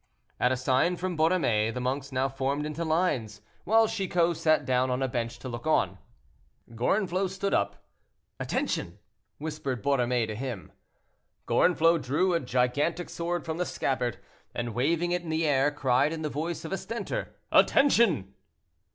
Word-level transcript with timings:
At 0.39 0.51
a 0.51 0.57
sign 0.57 0.95
from 0.95 1.15
Borromée, 1.15 1.71
the 1.71 1.79
monks 1.79 2.11
now 2.11 2.27
formed 2.27 2.65
into 2.65 2.83
lines, 2.83 3.41
while 3.65 3.87
Chicot 3.87 4.35
sat 4.35 4.65
down 4.65 4.89
on 4.89 5.03
a 5.03 5.07
bench 5.07 5.37
to 5.37 5.47
look 5.47 5.67
on. 5.67 5.99
Gorenflot 6.73 7.29
stood 7.29 7.53
up. 7.53 7.83
"Attention," 8.39 8.97
whispered 9.37 9.83
Borromée 9.83 10.25
to 10.25 10.33
him. 10.33 10.71
Gorenflot 11.45 12.01
drew 12.01 12.33
a 12.33 12.39
gigantic 12.39 13.11
sword 13.11 13.45
from 13.45 13.57
the 13.59 13.63
scabbard, 13.67 14.17
and 14.55 14.73
waving 14.73 15.11
it 15.11 15.21
in 15.21 15.29
the 15.29 15.45
air, 15.45 15.69
cried 15.69 16.11
in 16.11 16.23
the 16.23 16.29
voice 16.29 16.65
of 16.65 16.71
a 16.73 16.79
stentor, 16.79 17.35
"Attention!" 17.51 18.33